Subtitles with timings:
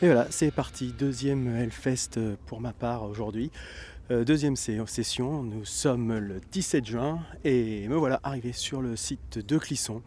[0.00, 3.50] Et voilà, c'est parti, deuxième Hellfest pour ma part aujourd'hui.
[4.12, 9.44] Euh, deuxième session, nous sommes le 17 juin et me voilà arrivé sur le site
[9.44, 10.00] de Clisson.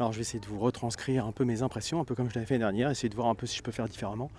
[0.00, 2.34] Alors je vais essayer de vous retranscrire un peu mes impressions, un peu comme je
[2.34, 4.32] l'avais fait dernière, essayer de voir un peu si je peux faire différemment.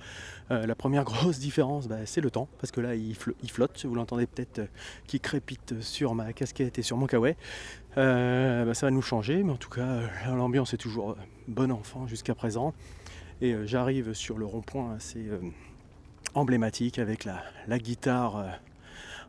[0.52, 3.96] Euh, la première grosse différence, bah, c'est le temps, parce que là il, flotte, vous
[3.96, 4.68] l'entendez peut-être euh,
[5.08, 7.38] qui crépite sur ma casquette et sur mon kawaii.
[7.96, 11.16] Bah, ça va nous changer, mais en tout cas l'ambiance est toujours
[11.48, 12.76] bon enfant jusqu'à présent.
[13.42, 15.30] Et j'arrive sur le rond-point assez
[16.34, 18.60] emblématique avec la, guitare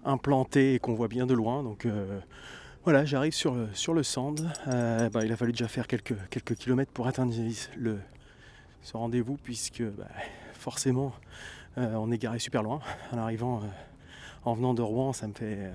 [0.04, 1.62] implanté et qu'on voit bien de loin.
[1.62, 2.20] Donc euh,
[2.84, 4.48] voilà, j'arrive sur sur le sand.
[4.66, 7.34] Euh, bah, il a fallu déjà faire quelques, quelques kilomètres pour atteindre
[8.82, 10.08] ce rendez-vous, puisque bah,
[10.52, 11.12] forcément
[11.76, 12.80] euh, on est garé super loin.
[13.12, 13.62] En arrivant,
[14.44, 15.70] en venant de Rouen, ça me fait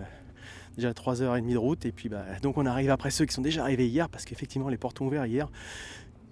[0.76, 1.86] déjà 3h30 de route.
[1.86, 4.70] Et puis bah, donc on arrive après ceux qui sont déjà arrivés hier, parce qu'effectivement
[4.70, 5.50] les portes ont ouvert hier.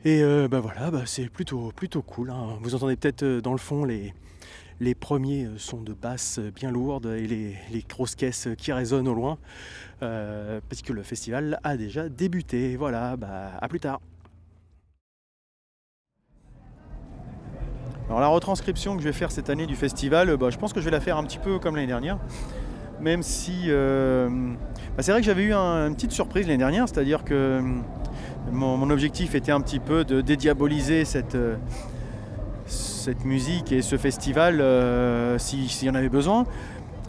[0.04, 2.32] Et bah voilà, bah, c'est plutôt, plutôt cool.
[2.32, 2.58] Hein.
[2.62, 4.14] Vous entendez peut-être dans le fond les,
[4.82, 9.14] les premiers euh, sont de basses bien lourdes et les, grosses caisses qui résonnent au
[9.14, 9.38] loin,
[10.02, 12.76] euh, parce que le festival a déjà débuté.
[12.76, 14.02] Voilà, bah, à plus tard.
[18.08, 20.82] Alors la retranscription que je vais faire cette année du festival, bah, je pense que
[20.82, 22.18] je vais la faire un petit peu comme l'année dernière.
[23.00, 24.30] Même si euh,
[25.00, 27.62] c'est vrai que j'avais eu une petite surprise l'année dernière, c'est-à-dire que
[28.52, 31.38] mon, objectif était un petit peu de dédiaboliser cette,
[33.02, 36.46] cette musique et ce festival euh, s'il y en avait besoin.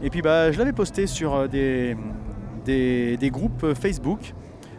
[0.03, 1.97] Et puis bah, je l'avais posté sur euh, des,
[2.67, 4.35] des, groupes Facebook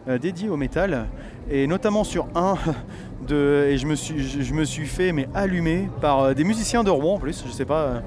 [0.07, 1.07] euh, dédiés au métal,
[1.49, 2.55] et notamment sur un
[3.27, 6.89] de, et je me suis, je, me suis fait mais allumer par des musiciens de
[6.89, 8.01] Rouen en plus, je sais pas,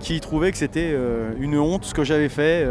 [0.00, 0.94] qui trouvaient que c'était
[1.38, 2.66] une honte ce que j'avais fait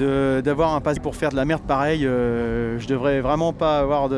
[0.00, 2.02] d'avoir un passé pour faire de la merde pareil.
[2.02, 4.08] je devrais vraiment pas avoir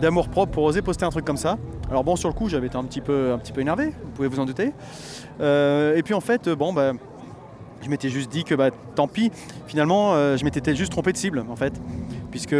[0.00, 1.58] d'amour propre pour oser poster un truc comme ça.
[1.90, 4.10] Alors bon, sur le coup, j'avais été un petit peu, un petit peu énervé, vous
[4.14, 4.72] pouvez vous en douter.
[5.40, 6.92] Euh, et puis en fait, bon, bah,
[7.82, 9.30] je m'étais juste dit que bah, tant pis,
[9.66, 11.72] finalement, euh, je m'étais juste trompé de cible en fait.
[12.30, 12.56] Puisque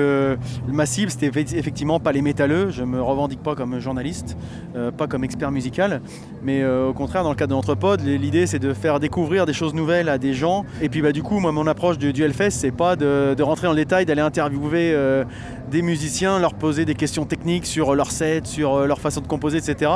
[0.66, 4.36] ma cible, c'était effectivement pas les métalleux, je me revendique pas comme journaliste,
[4.76, 6.00] euh, pas comme expert musical,
[6.42, 10.08] mais au contraire, dans le cadre de l'idée c'est de faire découvrir des choses nouvelles
[10.08, 10.64] à des gens.
[10.80, 13.66] Et puis bah, du coup, moi, mon approche du, du Hellfest, c'est pas de, rentrer
[13.66, 14.94] dans le détail, d'aller interviewer
[15.70, 19.26] des musiciens, leur poser des questions techniques sur leur set, sur euh, leur façon de
[19.26, 19.90] composer, etc.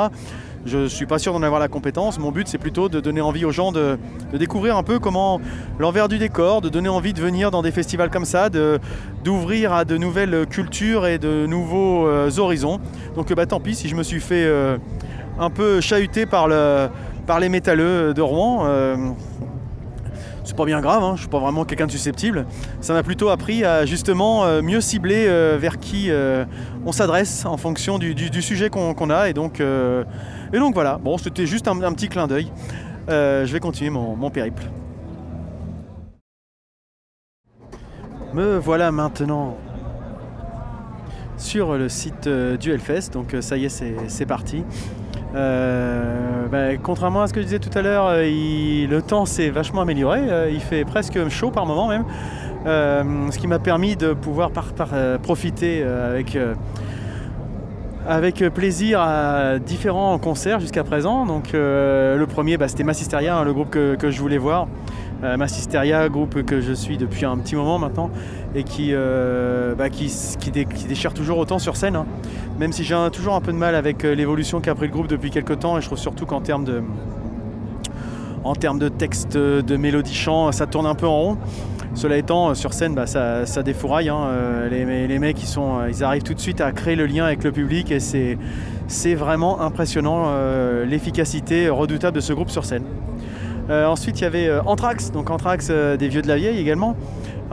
[0.65, 2.19] Je ne suis pas sûr d'en avoir la compétence.
[2.19, 3.97] Mon but, c'est plutôt de donner envie aux gens de,
[4.33, 5.41] découvrir un peu comment
[5.77, 8.49] l'envers du décor, de donner envie de venir dans des festivals comme ça,
[9.23, 12.79] d'ouvrir à de nouvelles cultures et de nouveaux euh, horizons.
[13.15, 14.77] Donc bah, tant pis si je me suis fait euh,
[15.37, 16.47] un peu chahuter par,
[17.27, 18.65] par les métalleux de Rouen
[20.43, 22.45] c'est pas bien grave, hein, je suis pas vraiment quelqu'un de susceptible.
[22.81, 26.45] Ça m'a plutôt appris à justement euh, mieux cibler euh, vers qui euh,
[26.85, 29.29] on s'adresse en fonction du, sujet qu'on a.
[29.29, 32.51] Et donc, et donc voilà, bon, c'était juste un, petit clin d'œil.
[33.07, 34.63] je vais continuer mon, périple.
[38.33, 39.57] Me voilà maintenant
[41.37, 44.63] sur le site du Hellfest, donc ça y est, c'est parti.
[45.35, 49.49] Euh, bah, contrairement à ce que je disais tout à l'heure, euh, le temps s'est
[49.49, 50.19] vachement amélioré.
[50.21, 52.05] Euh, il fait presque chaud par moment même.
[52.65, 54.51] ce qui m'a permis de pouvoir
[55.21, 56.37] profiter avec,
[58.07, 61.25] avec plaisir à différents concerts jusqu'à présent.
[61.25, 64.67] Donc le premier bah, c'était Massisteria, hein, le groupe que, je voulais voir.
[65.21, 68.09] Massisteria, groupe que je suis depuis un petit moment maintenant
[68.55, 68.93] et qui,
[69.77, 70.11] bah, qui,
[70.87, 71.95] déchire toujours autant sur scène.
[71.95, 72.05] Hein
[72.59, 75.07] même si j'ai toujours un peu de mal avec euh, l'évolution qu'a pris le groupe
[75.07, 76.83] depuis quelques temps, et je trouve surtout qu'en termes de,
[78.43, 81.37] en termes de texte, de mélodie chant, ça tourne un peu en rond.
[81.95, 84.09] Cela étant, euh, sur scène, bah, ça, ça, défouraille.
[84.09, 84.23] Hein.
[84.27, 87.91] Euh, les, mecs, ils, arrivent tout de suite à créer le lien avec le public
[87.91, 90.31] et c'est vraiment impressionnant
[90.85, 92.83] l'efficacité redoutable de ce groupe sur scène.
[93.69, 96.95] Ensuite, il y avait Anthrax, donc Anthrax des Vieux de la Vieille également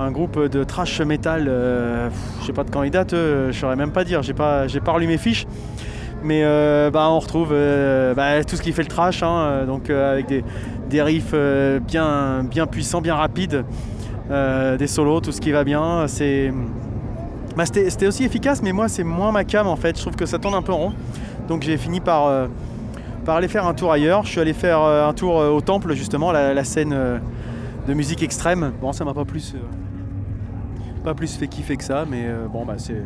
[0.00, 2.08] un groupe de trash metal, euh,
[2.40, 4.66] je sais pas de quand il date, euh, je saurais même pas dire, j'ai pas,
[4.66, 5.46] j'ai pas relu mes fiches.
[6.22, 10.26] Mais euh, bah, on retrouve bah, tout ce qui fait le trash, hein, donc avec
[10.26, 11.34] des, riffs
[11.86, 13.64] bien, bien puissants, bien rapides,
[14.30, 16.06] des solos, tout ce qui va bien.
[16.08, 16.52] C'est,
[17.56, 19.96] bah, c'était, aussi efficace, mais moi c'est moins ma cam en fait.
[19.96, 20.92] Je trouve que ça tourne un peu rond.
[21.48, 22.48] Donc j'ai fini par,
[23.24, 24.24] par aller faire un tour ailleurs.
[24.24, 26.94] Je suis allé faire un tour au temple justement, la, scène
[27.86, 28.72] de musique extrême.
[28.80, 29.54] Bon, ça m'a pas plus
[31.00, 33.02] pas plus fait kiffer que ça, mais euh, bon, bah c'est.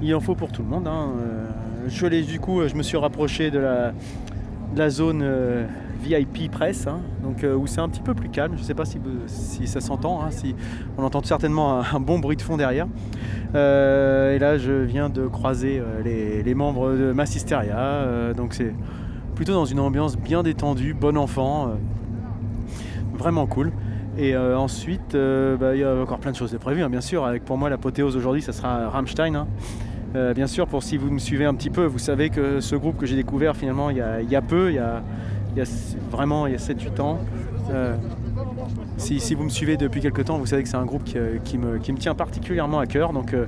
[0.00, 0.86] Il en faut pour tout le monde.
[0.86, 1.10] Hein.
[1.20, 1.46] Euh,
[1.88, 3.58] je du coup, je me suis rapproché de
[4.76, 5.66] la, zone euh,
[6.00, 7.00] VIP presse, hein.
[7.22, 8.52] donc où c'est un petit peu plus calme.
[8.54, 10.54] Je ne sais pas si, si ça s'entend, hein, si
[10.96, 12.86] on entend certainement un, bon bruit de fond derrière.
[13.54, 18.74] et là, je viens de croiser les, membres de Massisteria, donc c'est
[19.38, 21.70] plutôt dans une ambiance bien détendue, bon enfant,
[23.16, 23.70] vraiment cool.
[24.18, 27.24] Et ensuite, bah, il y a encore plein de choses de prévues, hein, bien sûr.
[27.24, 29.36] Avec pour moi l'apothéose aujourd'hui, ça sera Rammstein.
[29.36, 29.46] Hein.
[30.34, 32.96] bien sûr, pour si vous me suivez un petit peu, vous savez que ce groupe
[32.96, 35.02] que j'ai découvert finalement il y, a, peu, il y a,
[36.10, 37.20] vraiment il y a 7-8 ans.
[38.96, 41.78] Si, vous me suivez depuis quelques temps, vous savez que c'est un groupe qui, me,
[41.78, 43.12] tient particulièrement à cœur.
[43.12, 43.46] Donc, euh,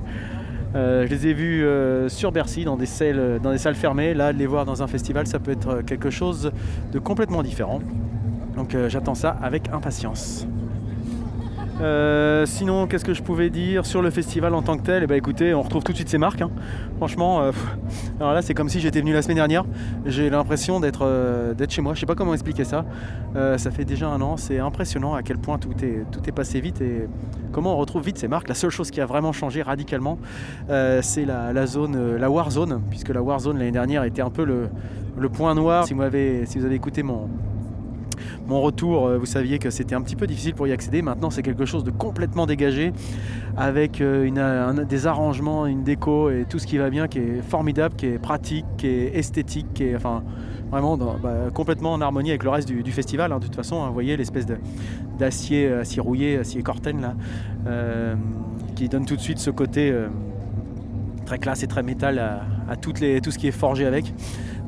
[0.73, 4.13] je les ai vus euh, sur Bercy dans des, salles, dans des salles fermées.
[4.13, 6.51] Là, de les voir dans un festival, ça peut être quelque chose
[6.91, 7.81] de complètement différent.
[8.55, 10.45] Donc euh, j'attends ça avec impatience.
[11.79, 15.03] Euh, sinon, qu'est-ce que je pouvais dire sur le festival en tant que tel?
[15.03, 16.41] Eh ben, écoutez, on retrouve tout de suite ces marques.
[16.41, 16.51] Hein.
[16.97, 17.51] Franchement, euh,
[18.19, 19.63] alors là, c'est comme si j'étais venu la semaine dernière.
[20.05, 21.93] J'ai l'impression d'être euh, chez moi.
[21.93, 22.85] Je sais pas comment expliquer ça.
[23.35, 24.37] ça fait déjà un an.
[24.37, 27.07] C'est impressionnant à quel point tout est, tout est passé vite et
[27.51, 28.49] comment on retrouve vite ces marques.
[28.49, 30.17] La seule chose qui a vraiment changé radicalement,
[30.67, 34.69] c'est la, zone, la Warzone, puisque la Warzone l'année dernière était un peu le,
[35.17, 35.85] le point noir.
[35.85, 37.29] Si vous, avez, si vous avez écouté mon,
[38.47, 41.01] mon retour, euh, vous saviez que c'était un petit peu difficile pour y accéder.
[41.01, 42.93] Maintenant, c'est quelque chose de complètement dégagé
[43.57, 47.95] avec euh, des arrangements, une déco et tout ce qui va bien, qui est formidable,
[47.95, 52.49] qui est pratique, qui est esthétique, qui est vraiment bah, complètement en harmonie avec le
[52.49, 53.31] reste du, festival.
[53.31, 53.39] Hein.
[53.39, 54.45] De toute façon, hein, vous voyez l'espèce
[55.17, 57.15] d'acier acier rouillé, acier corten là,
[57.67, 58.15] euh,
[58.75, 59.93] qui donne tout de suite ce côté
[61.25, 64.13] très classe et très métal à, tout ce qui est forgé avec.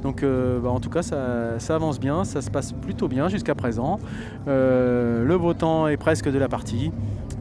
[0.03, 3.55] Donc euh, bah, en tout cas ça, avance bien, ça se passe plutôt bien jusqu'à
[3.55, 4.00] présent.
[4.47, 6.91] Euh, le beau temps est presque de la partie.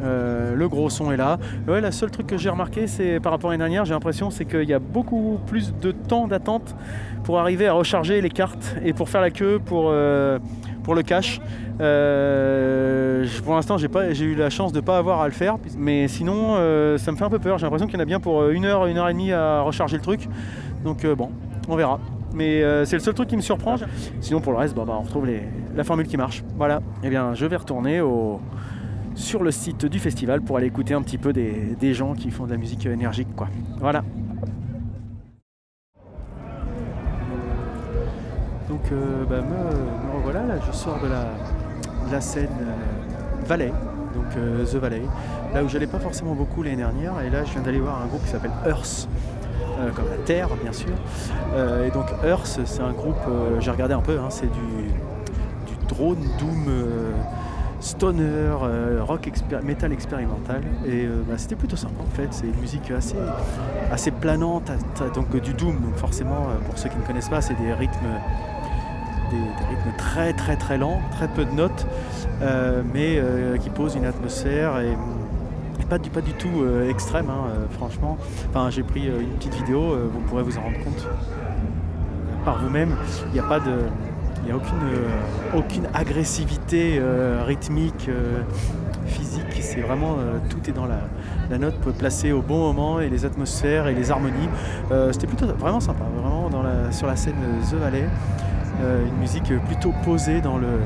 [0.03, 1.39] Euh, le gros son est là.
[1.69, 4.31] Ouais, la seule truc que j'ai remarqué, c'est par rapport à l'année dernière, j'ai l'impression
[4.31, 6.75] c'est qu'il y a beaucoup plus de temps d'attente
[7.25, 9.93] pour arriver à recharger les cartes et pour faire la queue pour,
[10.83, 11.41] pour le cash.
[11.79, 16.55] pour l'instant, j'ai eu la chance de ne pas avoir à le faire, mais sinon,
[16.99, 17.59] ça me fait un peu peur.
[17.59, 19.61] J'ai l'impression qu'il y en a bien pour une heure, une heure et demie à
[19.63, 20.29] recharger le truc.
[20.85, 21.31] Donc bon,
[21.69, 22.01] on verra.
[22.35, 23.77] Mais euh, c'est le seul truc qui me surprend.
[24.21, 25.29] Sinon, pour le reste, bah, on retrouve
[25.75, 26.43] la formule qui marche.
[26.57, 26.81] Voilà.
[27.03, 28.01] Eh bien, je vais retourner
[29.15, 32.47] sur le site du festival pour aller écouter un petit peu des, gens qui font
[32.47, 33.29] de la musique énergique.
[33.79, 34.03] Voilà.
[38.69, 40.47] Donc, euh, bah, me, revoilà.
[40.47, 43.73] Là, je sors de la, scène euh, Valley,
[44.15, 45.03] donc The Valley,
[45.55, 47.21] là où j'allais pas forcément beaucoup l'année dernière.
[47.21, 49.42] Et là, je viens d'aller voir un groupe qui s'appelle Earth euh,
[49.95, 50.93] comme la Terre bien sûr.
[51.55, 54.91] Euh, et donc Earth, c'est un groupe, euh, j'ai regardé un peu, hein, c'est du,
[55.89, 56.71] drone doom
[57.81, 58.53] stoner,
[59.01, 59.29] rock
[59.63, 60.63] metal expérimental.
[60.87, 62.29] Et bah, c'était plutôt sympa en fait.
[62.31, 63.17] C'est une musique assez,
[63.91, 64.71] assez planante,
[65.15, 65.79] donc du doom.
[65.81, 68.07] Donc forcément, pour ceux qui ne connaissent pas, c'est des rythmes,
[69.31, 69.37] des,
[69.69, 71.87] rythmes très très très lents, très peu de notes,
[72.95, 73.21] mais
[73.61, 74.97] qui posent une atmosphère et
[75.93, 78.17] pas du, pas du tout euh, extrême, hein, euh, franchement.
[78.49, 81.07] Enfin, j'ai pris euh, une petite vidéo, vous pourrez vous en rendre compte
[82.47, 82.97] par vous-même.
[83.27, 83.75] Il n'y a pas de.
[84.47, 84.79] Il a aucune,
[85.55, 87.01] aucune agressivité
[87.47, 88.11] rythmique,
[89.07, 89.61] physique.
[89.61, 90.17] C'est vraiment
[90.51, 90.99] tout est dans la,
[91.49, 94.49] la note placée au bon moment et les atmosphères et les harmonies.
[95.13, 97.37] C'était plutôt vraiment sympa, vraiment dans la, sur la scène
[97.71, 98.09] The Valley.
[98.81, 100.81] une musique plutôt posée dans le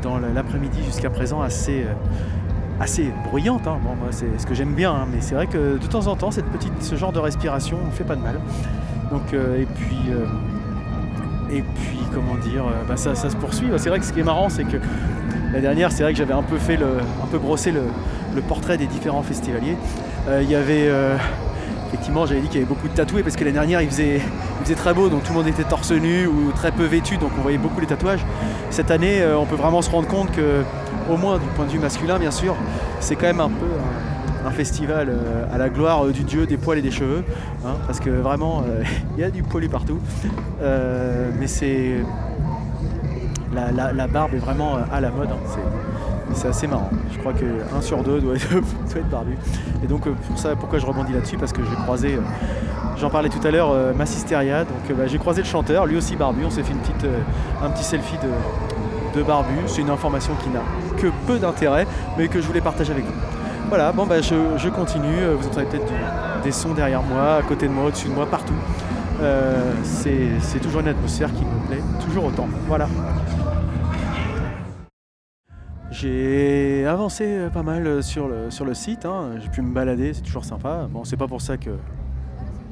[0.00, 1.84] dans l'après-midi jusqu'à présent assez
[2.80, 3.66] assez bruyante.
[3.66, 3.78] Hein.
[3.82, 5.06] Bon, c'est ce que j'aime bien, hein.
[5.12, 7.90] mais c'est vrai que de temps en temps, cette petite, ce genre de respiration ne
[7.90, 8.38] fait pas de mal.
[9.12, 10.24] Donc, euh, et puis, euh,
[11.50, 13.68] et puis, comment dire, euh, bah, ça, se poursuit.
[13.76, 14.78] C'est vrai que ce qui est marrant, c'est que
[15.52, 16.86] la dernière, c'est vrai que j'avais un peu fait le,
[17.22, 17.82] un peu brossé le,
[18.48, 19.76] portrait des différents festivaliers.
[20.40, 20.90] Il y avait
[21.88, 24.16] effectivement, j'avais dit qu'il y avait beaucoup de tatoués parce que l'année dernière il faisait,
[24.16, 27.18] il faisait très beau, donc tout le monde était torse nu ou très peu vêtu,
[27.18, 28.24] donc on voyait beaucoup les tatouages.
[28.70, 30.62] Cette année, on peut vraiment se rendre compte que
[31.10, 32.54] au moins du point de vue masculin bien sûr,
[33.00, 33.66] c'est quand même un peu
[34.46, 37.24] un, festival euh, à la gloire euh, du dieu des poils et des cheveux,
[37.64, 38.82] hein, parce que vraiment euh,
[39.16, 39.98] il y a du poilu partout,
[40.60, 41.96] mais c'est
[43.54, 45.60] la, barbe est vraiment à la mode, hein,
[46.34, 46.90] c'est assez marrant.
[47.12, 49.36] Je crois qu'un sur deux doit être, barbu.
[49.84, 51.36] Et donc pour ça, pourquoi je rebondis là-dessus?
[51.36, 52.18] Parce que j'ai croisé,
[52.98, 54.64] j'en parlais tout à l'heure, Massisteria.
[54.64, 56.44] Donc bah, j'ai croisé le chanteur, lui aussi barbu.
[56.46, 57.06] On s'est fait une petite,
[57.62, 58.28] un petit selfie de,
[59.14, 59.54] de barbu.
[59.66, 60.62] C'est une information qui n'a
[60.96, 63.12] que peu d'intérêt, mais que je voulais partager avec vous.
[63.68, 65.92] Voilà, bon bah je, continue, vous entendez peut-être
[66.42, 68.54] des sons derrière moi, à côté de moi, au-dessus de moi, partout.
[69.22, 72.48] Euh, c'est toujours une atmosphère qui me plaît, toujours autant.
[72.66, 72.88] Voilà.
[75.90, 79.32] J'ai avancé pas mal sur le, sur le site, hein.
[79.38, 80.88] j'ai pu me balader, c'est toujours sympa.
[80.90, 81.70] Bon, c'est pas pour ça que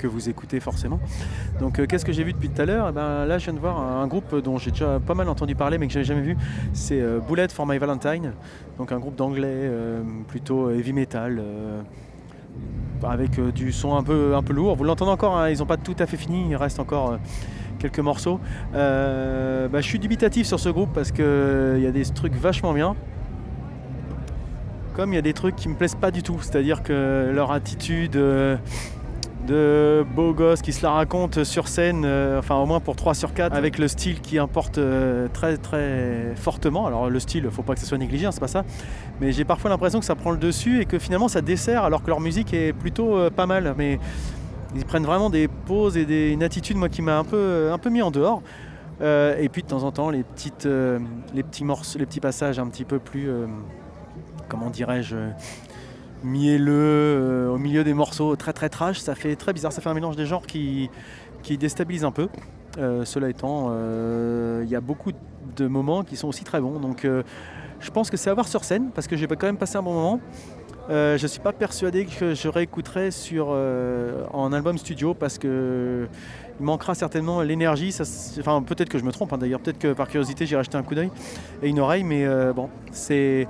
[0.01, 0.99] que vous écoutez forcément.
[1.61, 2.87] Donc euh, qu'est-ce que j'ai vu depuis tout à l'heure?
[2.89, 5.55] Eh ben, Là je viens de voir un, groupe dont j'ai déjà pas mal entendu
[5.55, 6.37] parler mais que j'avais jamais vu.
[6.73, 8.33] C'est euh, Bullet for My Valentine,
[8.79, 11.43] donc un groupe d'anglais euh, plutôt heavy metal.
[13.03, 14.75] avec du son un peu, un peu lourd.
[14.77, 17.19] Vous l'entendez encore, hein, ils n'ont pas tout à fait fini, il reste encore
[17.79, 18.41] quelques morceaux.
[18.73, 22.97] Bah, je suis dubitatif sur ce groupe parce qu'il y a des trucs vachement bien.
[24.95, 27.53] Comme il y a des trucs qui me plaisent pas du tout, c'est-à-dire que leur
[27.53, 28.19] attitude
[29.47, 33.15] de beau gosse qui se la raconte sur scène, euh, enfin au moins pour 3
[33.15, 36.87] sur 4, avec le style qui importe euh, très très fortement.
[36.87, 38.65] Alors le style, faut pas que ce soit négligé, hein, c'est pas ça.
[39.21, 42.03] Mais j'ai parfois l'impression que ça prend le dessus et que finalement ça dessert alors
[42.03, 43.75] que leur musique est plutôt euh, pas mal.
[43.77, 43.99] Mais
[44.75, 47.79] ils prennent vraiment des pauses et des, une attitude moi qui m'a un peu, un
[47.79, 48.43] peu mis en dehors.
[49.01, 50.69] et puis de temps en temps les, petites,
[51.35, 53.29] les petits morceaux, les petits passages un petit peu plus,
[54.49, 55.17] comment dirais-je,
[56.25, 58.99] mielleux euh, au milieu des morceaux très très trash.
[58.99, 60.91] Ça fait très bizarre, ça fait un mélange des genres qui,
[61.43, 62.29] qui déstabilise un peu.
[62.79, 65.13] Euh, cela étant, euh, il y a beaucoup
[65.57, 66.79] de moments qui sont aussi très bons.
[66.79, 67.07] Donc
[67.81, 69.83] je pense que c'est à voir sur scène parce que j'ai quand même passé un
[69.83, 70.21] bon moment.
[70.89, 76.07] je ne suis pas persuadé que je réécouterai sur, en album studio parce que
[76.61, 77.95] il manquera certainement l'énergie.
[78.39, 80.83] Enfin, peut-être que je me trompe hein, d'ailleurs, peut-être que par curiosité j'irai acheter un
[80.83, 81.11] coup d'œil
[81.63, 83.49] et une oreille, mais bon, c'est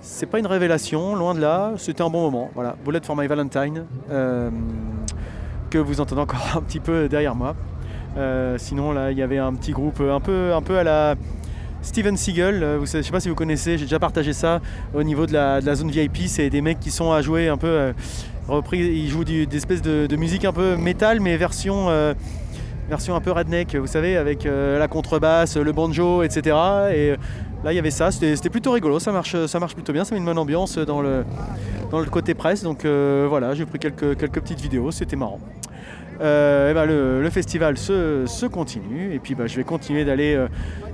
[0.00, 2.50] c'est pas une révélation, loin de là, c'était un bon moment.
[2.54, 4.50] Voilà, Bullet for My Valentine, euh,
[5.70, 7.54] que vous entendez encore un petit peu derrière moi.
[8.16, 11.14] Euh, sinon, là, il y avait un petit groupe un peu, un peu à la
[11.82, 12.62] Steven Seagal.
[12.62, 14.60] Euh, vous, je sais pas si vous connaissez, j'ai déjà partagé ça
[14.94, 16.26] au niveau de la, zone VIP.
[16.26, 17.92] C'est des mecs qui sont à jouer un peu
[18.48, 18.78] repris.
[18.78, 21.88] Ils jouent des espèces de, musique un peu métal, mais version
[22.88, 26.56] version un peu redneck, vous savez, avec la contrebasse, le banjo, etc.
[26.94, 27.14] Et
[27.64, 30.14] Là, il y avait ça, c'était plutôt rigolo, ça marche, ça marche plutôt bien, ça
[30.14, 31.24] met une bonne ambiance dans le,
[31.90, 32.62] dans le côté presse.
[32.62, 35.40] Donc euh, voilà, j'ai pris quelques, quelques petites vidéos, c'était marrant.
[36.20, 39.12] Euh, ben, le, festival se, continue.
[39.12, 40.48] Et puis ben, je vais continuer d'aller euh,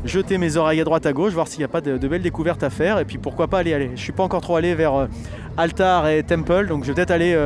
[0.04, 2.62] jeter mes oreilles à droite à gauche, voir s'il n'y a pas de, belles découvertes
[2.62, 2.98] à faire.
[2.98, 3.90] Et puis pourquoi pas aller aller.
[3.94, 5.08] Je suis pas encore trop allé vers
[5.56, 7.36] Altar et Temple, donc je vais peut-être aller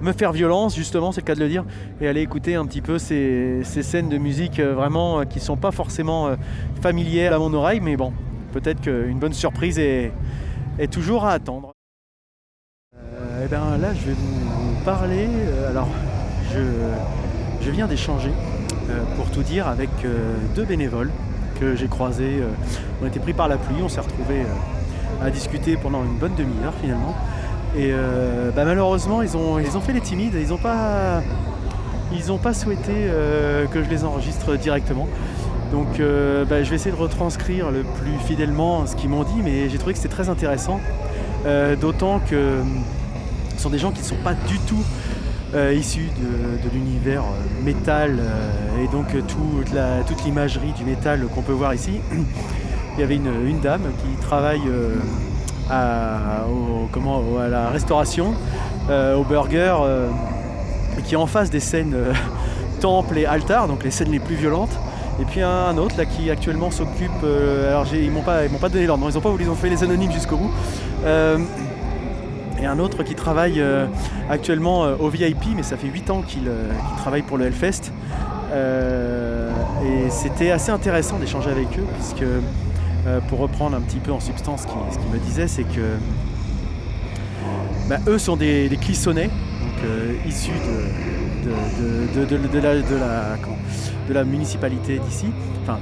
[0.00, 1.64] me faire violence, justement, c'est le cas de le dire,
[2.00, 5.44] et aller écouter un petit peu ces, scènes de musique euh, vraiment euh, qui ne
[5.44, 6.36] sont pas forcément euh,
[6.80, 8.12] familières à mon oreille, mais bon,
[8.52, 10.12] peut-être qu'une bonne surprise est,
[10.90, 11.72] toujours à attendre.
[13.44, 15.28] eh bien là, je vais vous parler.
[15.68, 15.88] alors,
[16.54, 18.30] je, viens d'échanger,
[19.16, 19.90] pour tout dire, avec
[20.54, 21.10] deux bénévoles
[21.60, 22.42] que j'ai croisés.
[23.02, 24.42] on était pris par la pluie, on s'est retrouvés
[25.22, 27.14] à discuter pendant une bonne demi-heure finalement.
[27.76, 31.22] Et euh, bah, malheureusement, ils ont, ils ont fait les timides, ils n'ont pas,
[32.42, 35.06] pas souhaité euh, que je les enregistre directement.
[35.70, 39.40] Donc euh, bah, je vais essayer de retranscrire le plus fidèlement ce qu'ils m'ont dit,
[39.44, 40.80] mais j'ai trouvé que c'était très intéressant.
[41.80, 42.58] D'autant que
[43.56, 44.84] ce sont des gens qui ne sont pas du tout
[45.72, 47.22] issus de, l'univers
[47.64, 48.20] métal
[48.78, 51.92] et donc toute l'imagerie du métal qu'on peut voir ici.
[52.96, 54.60] Il y avait une dame qui travaille
[55.70, 56.44] à,
[56.92, 58.34] comment, à la restauration,
[58.88, 60.08] euh, au burger, euh,
[61.04, 62.12] qui est en face des scènes euh,
[62.80, 64.76] temple et altar, donc les scènes les plus violentes.
[65.20, 67.10] Et puis un, autre là qui actuellement s'occupe.
[67.68, 69.82] alors ils m'ont pas, m'ont pas donné l'ordre, ils ont pas ils ont fait les
[69.84, 70.50] anonymes jusqu'au bout.
[71.04, 73.62] et un autre qui travaille
[74.30, 76.50] actuellement au VIP, mais ça fait 8 ans qu'il
[76.96, 77.92] travaille pour le Hellfest.
[78.54, 82.24] et c'était assez intéressant d'échanger avec eux, puisque
[83.06, 85.96] euh, pour reprendre un petit peu en substance ce qu'il me disait, c'est que
[87.88, 90.52] bah, eux sont des, clissonnets, donc, euh, issus
[94.08, 95.26] de, la, municipalité d'ici,
[95.62, 95.78] enfin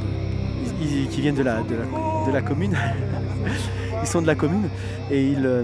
[1.11, 2.77] qui viennent de la, commune.
[4.03, 4.69] ils sont de la commune
[5.11, 5.63] et ils, euh,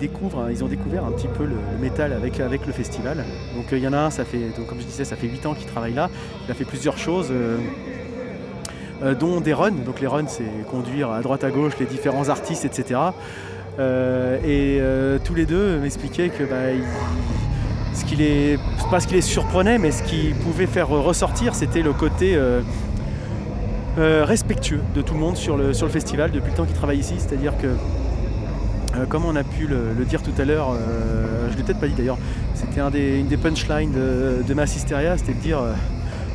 [0.00, 3.24] découvrent, ils ont découvert un petit peu le, métal avec, le festival.
[3.54, 5.54] Donc il y en a un, ça fait, comme je disais, ça fait 8 ans
[5.54, 6.10] qu'il travaille là.
[6.46, 7.28] Il a fait plusieurs choses.
[7.30, 7.58] Euh,
[9.18, 9.72] dont des runs.
[9.84, 13.00] Donc les runs, c'est conduire à droite à gauche les différents artistes, etc.
[13.74, 16.78] et euh, euh, tous les deux m'expliquaient que bah,
[17.92, 18.58] ce qui les,
[18.90, 22.38] pas ce qui les surprenait, mais ce qui pouvait faire ressortir, c'était le côté
[23.96, 26.98] respectueux de tout le monde sur le, sur le festival depuis le temps qu'ils travaillent
[26.98, 27.14] ici.
[27.18, 27.68] C'est-à-dire que,
[29.06, 30.74] comme on a pu le, dire tout à l'heure,
[31.48, 32.18] je ne l'ai peut-être pas dit d'ailleurs,
[32.54, 35.60] c'était une des punchlines de, de Massisteria, c'était de dire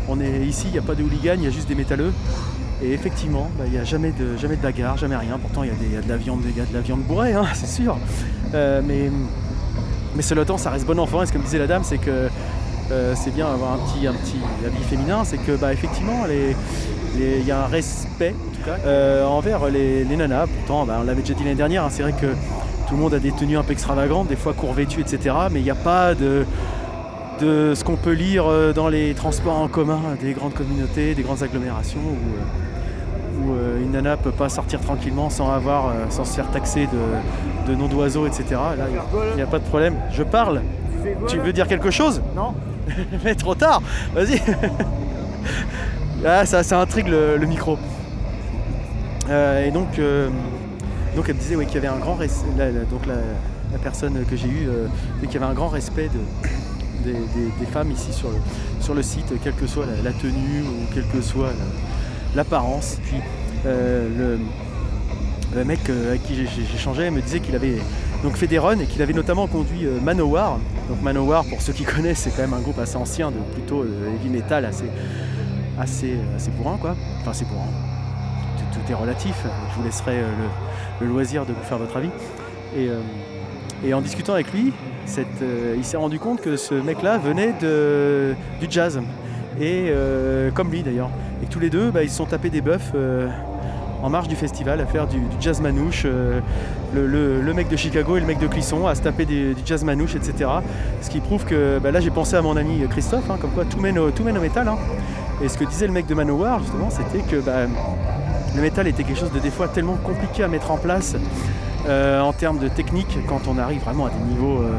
[0.09, 2.11] on est ici, il n'y a pas de hooligan, il y a juste des métalleux.
[2.81, 5.37] Et effectivement, bah, il n'y a jamais de, jamais de bagarre, jamais rien.
[5.37, 7.67] Pourtant, il y, a de la viande, y a de la viande bourrée, hein, c'est
[7.67, 7.97] sûr.
[8.53, 9.11] Euh, mais,
[10.15, 11.21] mais cela temps, ça reste bon enfant.
[11.21, 12.29] Et ce que me disait la dame, c'est que
[12.91, 15.23] euh, c'est bien avoir un petit, un petit habit féminin.
[15.25, 16.23] C'est que, bah, effectivement,
[17.15, 18.33] il y a un respect
[18.85, 20.47] euh, envers les, nanas.
[20.47, 21.83] Pourtant, bah, on l'avait déjà dit l'année dernière.
[21.83, 22.27] Hein, c'est vrai que
[22.87, 25.35] tout le monde a des tenues un peu extravagantes, des fois court-vêtues, etc.
[25.51, 26.45] Mais il n'y a pas de
[27.39, 31.43] de ce qu'on peut lire dans les transports en commun des grandes communautés, des grandes
[31.43, 36.49] agglomérations où euh, une nana peut pas sortir tranquillement sans avoir, euh, sans se faire
[36.51, 36.87] taxer
[37.67, 38.43] de, noms d'oiseaux, etc.
[38.51, 39.95] Là, il n'y a, pas de problème.
[40.11, 40.61] Je parle.
[41.27, 42.21] Tu veux dire quelque chose?
[42.35, 42.53] Non.
[43.23, 43.81] Mais trop tard.
[44.13, 44.41] Vas-y.
[46.25, 47.77] ah, ça, ça intrigue le, micro.
[49.29, 49.99] et donc,
[51.15, 52.49] donc elle me disait qu'il y avait un grand respect,
[52.89, 54.67] donc la, personne que j'ai eue,
[55.21, 56.19] qu'il y avait un grand respect de,
[57.03, 58.37] des, femmes ici sur le,
[58.81, 61.51] sur le site, quelle que soit la, tenue ou quelle que soit
[62.35, 62.97] l'apparence.
[63.03, 63.17] Puis
[63.65, 64.37] le,
[65.55, 67.77] le mec avec qui changé me disait qu'il avait
[68.23, 70.59] donc fait des runs et qu'il avait notamment conduit Manowar.
[70.89, 73.83] Donc Manowar, pour ceux qui connaissent, c'est quand même un groupe assez ancien, de plutôt
[73.83, 74.85] heavy metal, assez,
[75.79, 76.95] assez, assez bourrin quoi.
[77.21, 77.67] Enfin assez bourrin.
[78.73, 79.35] Tout, est relatif.
[79.43, 80.21] Je vous laisserai
[81.01, 82.09] le, loisir de vous faire votre avis.
[83.83, 84.73] Et, en discutant avec lui,
[85.77, 88.99] il s'est rendu compte que ce mec-là venait du jazz.
[89.59, 89.91] Et
[90.53, 91.09] comme lui d'ailleurs.
[91.43, 92.93] Et tous les deux, bah, ils se sont tapés des buffs
[94.01, 96.03] en marge du festival à faire du, jazz manouche.
[96.05, 96.39] Euh,
[96.93, 100.15] le, mec de Chicago et le mec de Clisson à se taper du jazz manouche,
[100.15, 100.49] etc.
[101.01, 103.65] Ce qui prouve que bah là j'ai pensé à mon ami Christophe, hein, comme quoi
[103.65, 104.67] tout mène au, tout métal.
[104.67, 104.77] Hein.
[105.43, 107.67] Et ce que disait le mec de Manowar justement, c'était que bah,
[108.55, 111.15] le métal était quelque chose de des fois tellement compliqué à mettre en place
[111.87, 114.73] euh, en termes de technique quand on arrive vraiment à des niveaux euh,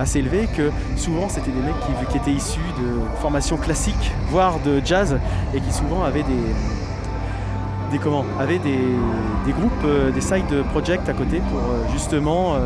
[0.00, 1.74] assez élevés que souvent c'était des mecs
[2.10, 5.16] qui, étaient issus de formations classiques, voire de jazz,
[5.54, 11.12] et qui souvent avaient des, des comment avait des, groupes, euh, des side projects à
[11.12, 12.56] côté pour euh, justement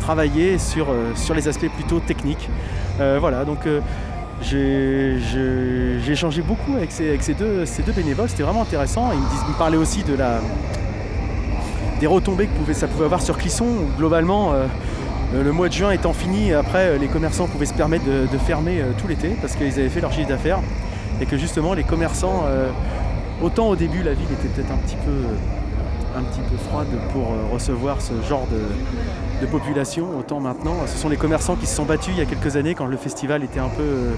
[0.00, 2.48] travailler sur, sur les aspects plutôt techniques.
[2.98, 3.66] voilà, donc
[4.40, 5.18] j'ai
[6.08, 9.10] échangé beaucoup avec ces, avec ces, deux, ces deux bénévoles, c'était vraiment intéressant.
[9.12, 10.40] Ils me, me parlaient aussi de la,
[12.00, 14.52] des retombées que ça pouvait avoir sur Clisson, globalement
[15.34, 19.08] le mois de juin étant fini, après les commerçants pouvaient se permettre de, fermer tout
[19.08, 20.60] l'été parce qu'ils avaient fait leur chiffre d'affaires
[21.20, 22.44] et que justement les commerçants
[23.42, 25.12] Autant au début la ville était peut-être un petit peu
[26.16, 31.08] un petit peu froide pour euh, recevoir ce genre de, population, autant maintenant, ce sont
[31.08, 33.60] les commerçants qui se sont battus il y a quelques années quand le festival était
[33.60, 34.14] un peu euh,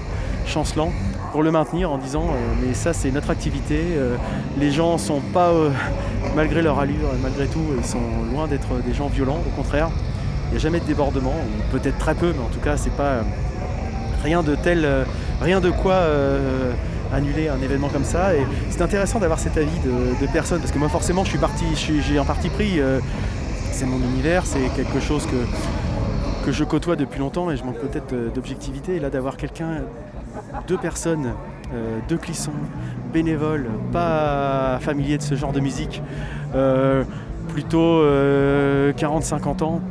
[0.47, 0.91] chancelant
[1.31, 3.79] pour le maintenir en disant euh, mais ça c'est notre activité,
[4.57, 5.51] les gens sont pas
[6.35, 7.99] malgré leur allure, malgré tout, ils sont
[8.33, 9.89] loin d'être des gens violents, au contraire,
[10.47, 11.35] il n'y a jamais de débordement,
[11.71, 13.17] peut-être très peu, mais en tout cas c'est pas
[14.23, 14.87] rien de tel,
[15.41, 16.01] rien de quoi
[17.13, 18.29] annuler un événement comme ça.
[18.69, 22.17] C'est intéressant d'avoir cet avis de, personnes, parce que moi forcément je suis parti, j'ai
[22.17, 22.99] un parti pris, euh,
[23.71, 28.33] c'est mon univers, c'est quelque chose que, je côtoie depuis longtemps et je manque peut-être
[28.33, 28.95] d'objectivité.
[28.95, 29.83] Et là d'avoir quelqu'un,
[30.67, 31.33] deux personnes,
[31.75, 32.51] euh, deux clissons,
[33.13, 36.01] bénévoles, pas familiers de ce genre de musique,
[36.55, 37.03] euh,
[37.49, 38.03] plutôt
[38.93, 39.81] 40-50 ans,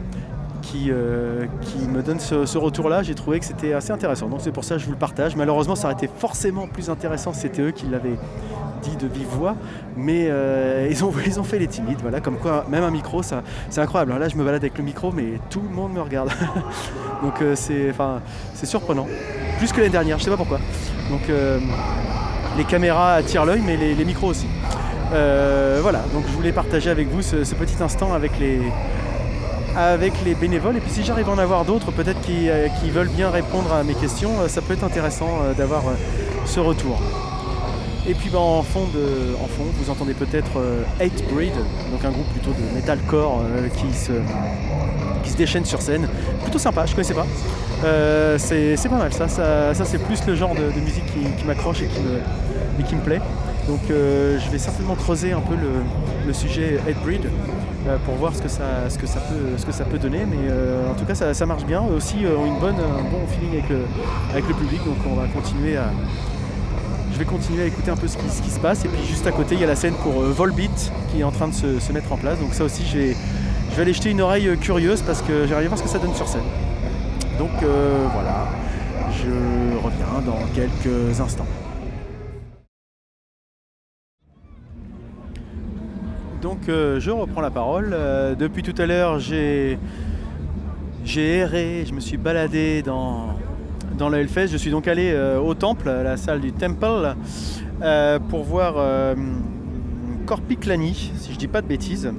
[0.76, 3.02] euh, qui, me donne ce, retour-là.
[3.02, 4.28] J'ai trouvé que c'était assez intéressant.
[4.28, 5.36] Donc c'est pour ça que je vous le partage.
[5.36, 8.16] Malheureusement, ça aurait été forcément plus intéressant c'était eux qui l'avaient
[8.82, 9.56] dit de vive voix,
[9.96, 13.22] mais euh, ils, ont, ils ont fait les timides, voilà, comme quoi même un micro,
[13.22, 14.16] ça, c'est incroyable.
[14.16, 16.30] là, je me balade avec le micro, mais tout le monde me regarde.
[17.22, 18.20] donc euh, c'est, enfin,
[18.54, 19.06] c'est surprenant,
[19.58, 20.60] plus que l'année dernière, je sais pas pourquoi.
[21.10, 21.22] Donc
[22.56, 24.46] les caméras attirent l'œil, mais les, micros aussi.
[25.10, 28.60] voilà, donc je voulais partager avec vous ce petit instant avec les,
[29.78, 30.76] avec les bénévoles.
[30.76, 33.84] Et puis si j'arrive à en avoir d'autres, peut-être qui, euh, veulent bien répondre à
[33.84, 35.84] mes questions, euh, ça peut être intéressant euh, d'avoir
[36.46, 37.00] ce retour.
[38.08, 40.62] Et puis bah, en, fond vous entendez peut-être
[40.98, 41.52] Hate Breed,
[41.92, 43.42] donc un groupe plutôt de metalcore
[43.76, 44.12] qui, se,
[45.22, 46.08] qui se déchaîne sur scène.
[46.42, 47.26] Plutôt sympa, je connaissais pas.
[48.38, 51.04] c'est pas mal, ça, ça, c'est plus le genre de, musique
[51.36, 51.88] qui, m'accroche et,
[52.82, 53.20] qui me, plaît.
[53.68, 55.54] Donc je vais certainement creuser un peu
[56.26, 57.28] le, sujet Hate Breed.
[58.04, 60.24] Pour voir ce que ça, ce que ça, peut, ce que ça peut donner.
[60.28, 61.82] Mais euh, en tout cas, ça, marche bien.
[61.82, 63.80] Aussi ont une bonne, un bon feeling avec le,
[64.30, 64.84] avec le public.
[64.84, 65.90] Donc on va continuer à,
[67.12, 68.84] je vais continuer à écouter un peu ce qui, se passe.
[68.84, 71.24] Et puis juste à côté, il y a la scène pour euh, Volbeat qui est
[71.24, 72.38] en train de se, mettre en place.
[72.38, 73.16] Donc ça aussi, je vais,
[73.70, 76.14] je vais aller jeter une oreille curieuse parce que j'aimerais voir ce que ça donne
[76.14, 76.40] sur scène.
[77.38, 78.48] Donc voilà,
[79.12, 79.30] je
[79.76, 81.46] reviens dans quelques instants.
[86.42, 87.90] Donc euh, je reprends la parole.
[87.92, 89.78] Euh, depuis tout à l'heure, j'ai
[91.16, 93.36] erré, je me suis baladé dans,
[93.96, 94.48] dans le Hellfest.
[94.48, 97.14] Je suis donc allé euh, au temple, à la salle du temple,
[98.28, 98.74] pour voir
[100.26, 102.10] Corpiclani, si je dis pas de bêtises.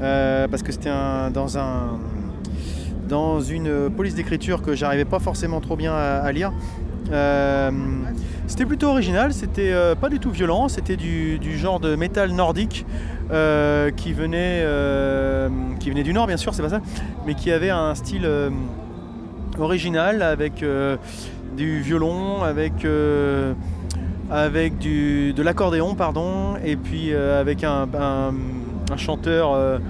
[0.00, 0.90] parce que c'était
[1.32, 1.98] dans un
[3.08, 6.52] dans une police d'écriture que j'arrivais pas forcément trop bien à, lire.
[8.48, 12.84] c'était plutôt original, c'était pas du tout violent, c'était du, du, genre de métal nordique
[13.30, 15.48] euh, qui, venait, euh,
[15.80, 16.80] qui venait du nord bien sûr, c'est pas ça,
[17.26, 18.50] mais qui avait un style euh,
[19.58, 20.64] original avec
[21.56, 22.86] du violon, avec,
[24.30, 27.88] avec du, de l'accordéon, pardon, et puis avec un,
[28.96, 29.80] chanteur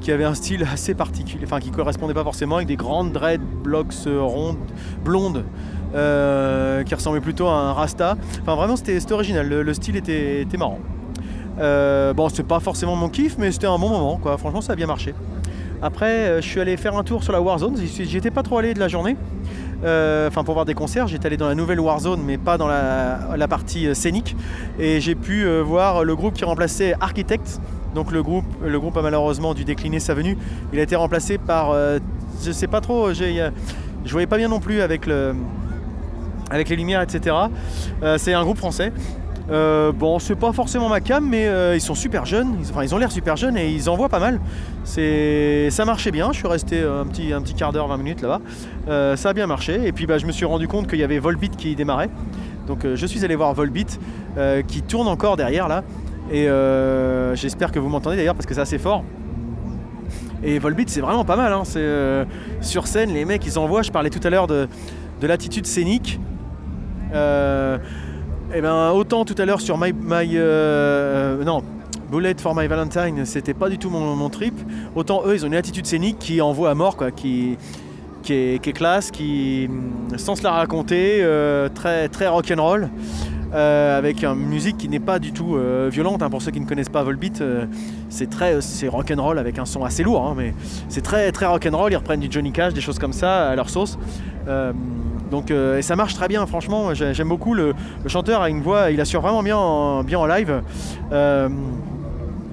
[0.00, 4.06] qui avait un style assez particulier, enfin qui correspondait pas forcément avec des grandes dreadlocks
[4.06, 4.56] rondes,
[5.04, 5.44] blondes,
[5.92, 8.16] qui ressemblait plutôt à un Rasta.
[8.40, 10.78] Enfin vraiment c'était original, le, style était, était marrant.
[11.56, 14.76] Bon c'est pas forcément mon kiff mais c'était un bon moment quoi, franchement ça a
[14.76, 15.14] bien marché.
[15.82, 18.74] Après je suis allé faire un tour sur la Warzone, j'y étais pas trop allé
[18.74, 19.16] de la journée.
[19.82, 23.48] Enfin pour voir des concerts, j'étais allé dans la nouvelle Warzone mais pas dans la,
[23.48, 24.36] partie scénique.
[24.78, 27.60] Et j'ai pu voir le groupe qui remplaçait Architect.
[27.94, 30.36] Donc le groupe, le groupe a malheureusement dû décliner sa venue.
[30.72, 31.74] Il a été remplacé par,
[32.42, 33.12] je sais pas trop,
[34.06, 35.34] je voyais pas bien non plus avec, le,
[36.50, 37.34] avec les lumières, etc.
[38.02, 38.92] Euh, c'est un groupe français.
[39.50, 42.56] Euh, bon, c'est pas forcément ma cam, mais euh, ils sont super jeunes.
[42.62, 44.40] Enfin, ils ont l'air super jeunes et ils envoient pas mal.
[44.84, 46.32] C'est, ça marchait bien.
[46.32, 49.16] Je suis resté un petit, un petit quart d'heure, 20 minutes là-bas.
[49.16, 49.80] ça a bien marché.
[49.86, 52.10] Et puis, bah, je me suis rendu compte qu'il y avait Volbeat qui démarrait.
[52.66, 54.00] Donc, je suis allé voir Volbeat
[54.66, 55.84] qui tourne encore derrière là.
[56.32, 56.48] Et
[57.34, 59.04] j'espère que vous m'entendez d'ailleurs parce que c'est assez fort.
[60.42, 61.52] Et Volbeat, c'est vraiment pas mal.
[61.52, 61.62] Hein.
[61.64, 62.24] C'est, euh,
[62.60, 63.82] sur scène, les mecs, ils envoient.
[63.82, 64.68] Je parlais tout à l'heure de,
[65.22, 66.20] l'attitude scénique.
[67.14, 67.78] euh,
[68.58, 69.92] eh ben, autant tout à l'heure sur My.
[70.34, 71.62] Euh, non,
[72.10, 74.54] Bullet for My Valentine, c'était pas du tout mon, trip.
[74.94, 77.58] Autant eux, ils ont une attitude scénique qui envoie à mort, quoi, qui,
[78.22, 79.68] qui, est, classe, qui,
[80.16, 81.26] sans se la raconter,
[81.74, 82.88] très, très rock'n'roll.
[83.54, 86.22] Euh, avec une musique qui n'est pas du tout euh, violente.
[86.22, 86.30] Hein.
[86.30, 87.66] pour ceux qui ne connaissent pas Volbeat, euh,
[88.08, 90.52] c'est très c'est rock'n'roll avec un son assez lourd, hein, mais
[90.88, 91.92] c'est très très rock'n'roll.
[91.92, 93.98] Ils reprennent du Johnny Cash, des choses comme ça à leur sauce.
[95.30, 96.94] Donc et ça marche très bien, franchement.
[96.94, 97.74] J'aime beaucoup le,
[98.06, 100.62] chanteur a une voix, il assure vraiment bien en, bien en live.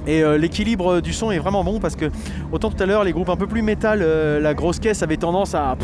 [0.05, 2.05] Et l'équilibre du son est vraiment bon parce que
[2.51, 4.03] autant tout à l'heure les groupes un peu plus métal,
[4.41, 5.77] la grosse caisse avait tendance à,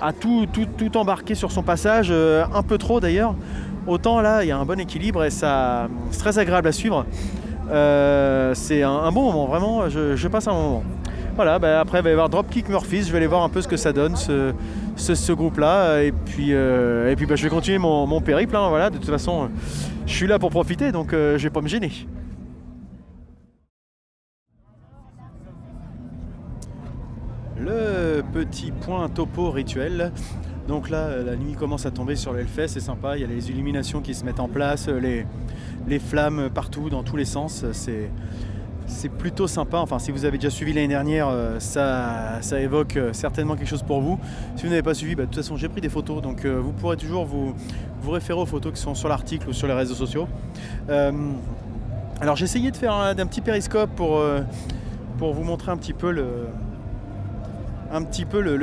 [0.00, 3.34] à tout, tout, tout, embarquer sur son passage, un peu trop d'ailleurs.
[3.86, 7.06] Autant là, il y a un bon équilibre et ça, c'est très agréable à suivre.
[7.70, 10.82] Euh, c'est un, bon moment, vraiment, je, passe un moment.
[11.36, 13.60] Voilà, bah, après il va y avoir Dropkick Murphys, je vais aller voir un peu
[13.60, 14.52] ce que ça donne ce,
[15.32, 16.02] groupe-là.
[16.02, 18.56] Et puis, euh, et puis bah, je vais continuer mon, périple.
[18.56, 18.90] Hein, voilà.
[18.90, 19.50] De toute façon,
[20.06, 21.92] je suis là pour profiter, donc euh, je vais pas me gêner.
[27.58, 30.12] Le petit point topo rituel.
[30.68, 33.50] Donc là, la nuit commence à tomber sur l'Elfest, c'est sympa, il y a les
[33.50, 35.24] illuminations qui se mettent en place, les,
[35.86, 37.64] les flammes partout, dans tous les sens.
[37.70, 38.10] C'est,
[38.86, 39.78] c'est plutôt sympa.
[39.78, 43.82] Enfin, si vous avez déjà suivi l'année dernière, euh, ça, évoque euh, certainement quelque chose
[43.82, 44.18] pour vous.
[44.56, 46.60] Si vous n'avez pas suivi, bah, de toute façon, j'ai pris des photos, donc euh,
[46.60, 47.54] vous pourrez toujours vous,
[48.08, 50.28] référer aux photos qui sont sur l'article ou sur les réseaux sociaux.
[50.88, 54.22] alors, j'ai essayé de faire un, petit périscope pour,
[55.18, 56.46] vous montrer un petit peu le,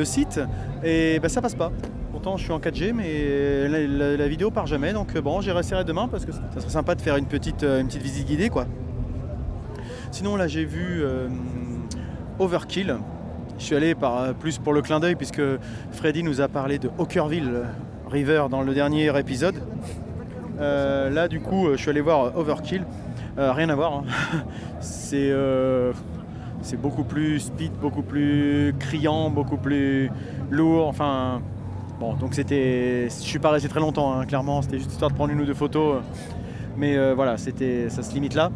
[0.06, 0.40] site,
[0.84, 1.72] et bah, ça passe pas
[2.38, 3.68] je suis en 4G, mais
[4.16, 4.94] la, vidéo part jamais.
[4.94, 7.88] Donc bon, j'y resterai demain parce que ça serait sympa de faire une petite, une
[7.88, 8.50] petite visite guidée.
[8.50, 8.66] quoi.
[10.14, 11.28] Sinon, là, j'ai vu euh,
[12.38, 12.98] Overkill.
[13.58, 15.42] Je suis allé par, euh, plus pour le clin d'œil puisque
[15.92, 17.64] Freddy nous a parlé de Hawkerville
[18.12, 19.56] River dans le dernier épisode.
[20.60, 22.86] là, du coup, je suis allé voir Overkill.
[23.38, 24.04] rien à voir.
[24.04, 24.04] Hein.
[24.80, 30.12] C'est beaucoup plus speed, beaucoup plus criant, beaucoup plus
[30.52, 30.88] lourd.
[30.90, 31.42] Enfin,
[32.00, 33.08] Bon, donc c'était.
[33.10, 35.46] Je suis pas resté très longtemps, hein, clairement, c'était juste histoire de prendre une ou
[35.46, 36.02] deux photos.
[36.78, 38.52] Mais euh, voilà, c'était, ça se limite là.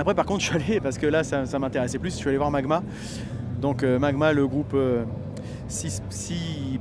[0.00, 2.38] Après, par contre, je suis allé, parce que là, ça, m'intéressait plus, je suis allé
[2.38, 2.82] voir Magma.
[3.60, 5.04] Donc, euh, Magma, le groupe euh,
[5.68, 6.00] si,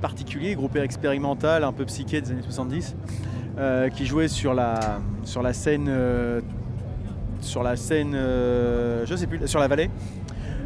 [0.01, 2.95] particulier, groupe expérimental, un peu psyché des années 70,
[3.93, 5.91] qui jouait sur la, sur la scène.
[7.41, 8.13] sur la scène.
[8.13, 9.89] je sais plus, sur la vallée.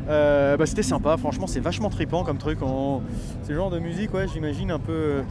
[0.10, 2.60] Euh, bah, c'était sympa, franchement c'est vachement tripant comme truc.
[3.44, 5.22] C'est le genre de musique, ouais, j'imagine un peu euh,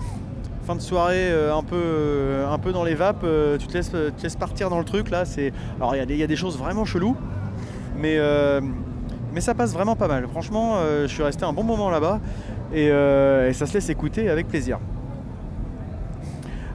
[0.62, 3.26] fin de soirée, euh, un, peu, un peu dans les vapes,
[3.58, 5.24] tu, te laisses, te laisses partir dans le truc là.
[5.78, 7.16] Alors il y, y, a des choses vraiment cheloues,
[7.96, 8.18] mais,
[9.32, 10.26] mais ça passe vraiment pas mal.
[10.28, 12.20] Franchement, je suis resté un bon moment là-bas
[12.72, 12.88] et,
[13.52, 14.78] ça se laisse écouter avec plaisir.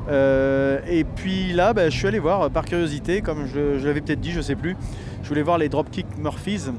[0.09, 4.31] et puis là, bah, je suis allé voir par curiosité, comme je, l'avais peut-être dit,
[4.31, 4.75] je sais plus.
[5.23, 6.71] Je voulais voir les Dropkick Murphys.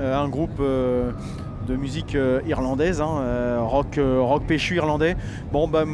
[0.00, 1.12] Euh, un groupe euh,
[1.68, 5.16] de musique euh, irlandaise, hein, rock, rock péchu irlandais.
[5.52, 5.84] Bon, bah,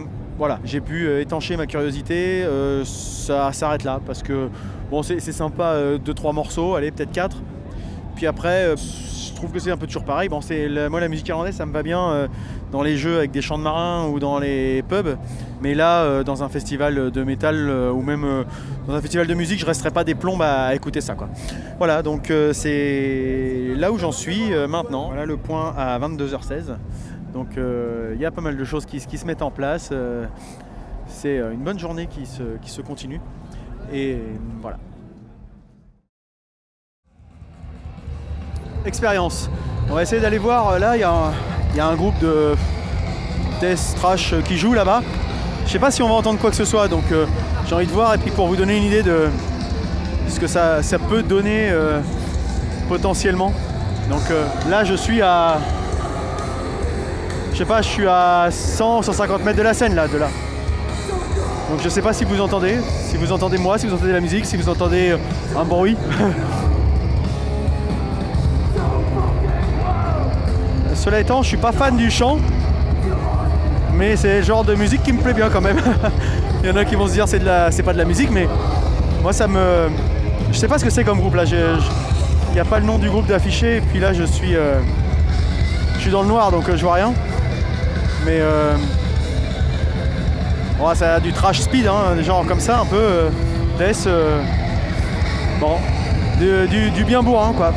[0.41, 2.45] voilà, j'ai pu étancher ma curiosité.
[2.85, 4.49] ça s'arrête là parce que
[4.91, 7.37] bon, c'est sympa, 2-3 morceaux, allez, peut-être 4.
[8.17, 10.29] Puis après, je trouve que c'est un peu toujours pareil.
[10.29, 10.41] Bon,
[10.91, 12.29] moi, la musique irlandaise, ça me va bien
[12.71, 15.17] dans les jeux avec des chants de marins ou dans les pubs.
[15.63, 18.45] Mais là, euh, dans un festival de métal euh, ou même euh,
[18.87, 21.15] dans un festival de musique, je resterai pas des plombes à, écouter ça.
[21.79, 25.09] Voilà, donc c'est là où j'en suis maintenant.
[25.09, 26.77] Voilà le point à 22h16.
[27.33, 29.93] Donc il y a pas mal de choses qui, se mettent en place.
[31.07, 33.21] c'est une bonne journée qui se, qui se continue.
[33.93, 34.19] Et
[34.61, 34.79] voilà.
[38.85, 39.51] Expérience.
[39.91, 40.79] On va essayer d'aller voir.
[40.79, 41.33] Là, il y a un
[41.73, 42.55] il y a un groupe de
[43.61, 45.03] death trash qui joue là-bas.
[45.67, 47.05] Je sais pas si on va entendre quoi que ce soit, donc
[47.67, 49.29] j'ai envie de voir et puis pour vous donner une idée de
[50.29, 51.73] ce que ça, ça peut donner
[52.89, 53.53] potentiellement.
[54.09, 54.23] Donc
[54.69, 55.59] là je suis à.
[57.61, 60.29] Je sais pas, je suis à 100, 150 mètres de la scène là, de là.
[61.71, 64.21] Donc je sais pas si vous entendez, si vous entendez moi, si vous entendez la
[64.21, 65.15] musique, si vous entendez
[65.55, 65.95] un bruit.
[70.95, 72.39] Cela étant, je suis pas fan du chant,
[73.93, 75.83] mais c'est le genre de musique qui me plaît bien quand même.
[76.63, 77.43] Il y en a qui vont se dire c'est
[77.73, 78.49] c'est pas de la musique, mais
[79.21, 79.91] moi ça me,
[80.51, 81.45] je sais pas ce que c'est comme groupe là.
[81.45, 84.81] Il n'y a pas le nom du groupe d'affiché, et puis là je suis, euh,
[85.97, 87.13] je suis dans le noir donc euh, je vois rien.
[88.25, 88.75] Mais euh,
[90.95, 93.29] ça a du trash speed, hein, genre comme ça un peu
[93.79, 94.09] death,
[95.59, 95.77] bon,
[96.39, 97.73] du, bien bourrin quoi.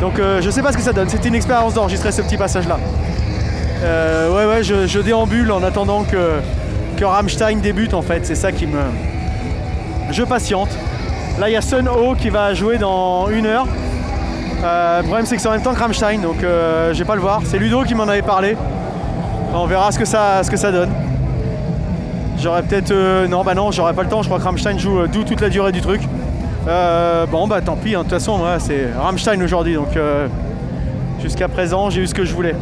[0.00, 1.08] Donc euh, je sais pas ce que ça donne.
[1.08, 2.78] C'était une expérience d'enregistrer ce petit passage-là.
[3.82, 6.40] Euh, ouais, ouais, je, déambule en attendant que,
[6.96, 8.24] que Rammstein débute en fait.
[8.24, 8.80] C'est ça qui me.
[10.10, 10.70] Je patiente.
[11.38, 13.66] Là, il y a Sun Ho qui va jouer dans une heure.
[14.64, 17.14] Euh, le problème, c'est que c'est en même temps que Rammstein, donc je vais pas
[17.14, 17.42] le voir.
[17.44, 18.56] C'est Ludo qui m'en avait parlé.
[19.58, 20.90] On verra ce que ça, ce que ça donne.
[22.38, 23.26] J'aurais peut-être.
[23.26, 24.22] non, bah non, j'aurais pas le temps.
[24.22, 26.02] Je crois que Rammstein joue d'où toute la durée du truc.
[26.66, 27.98] Euh, bon bah tant pis, hein.
[27.98, 30.28] de toute façon moi c'est Rammstein aujourd'hui donc euh,
[31.20, 32.56] jusqu'à présent j'ai eu ce que je voulais.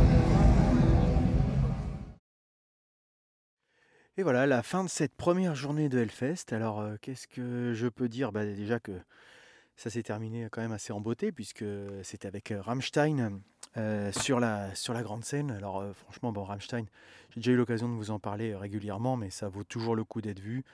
[4.19, 6.53] Et voilà la fin de cette première journée de Hellfest.
[6.53, 8.31] Alors euh, qu'est-ce que je peux dire?
[8.31, 8.93] Bah, Déjà que
[9.75, 11.65] ça s'est terminé quand même assez en beauté puisque
[12.03, 13.41] c'était avec Rammstein
[14.13, 15.51] sur, la, sur la grande scène.
[15.51, 16.85] Alors franchement bon Rammstein,
[17.31, 20.21] j'ai déjà eu l'occasion de vous en parler régulièrement mais ça vaut toujours le coup
[20.21, 20.65] d'être vu.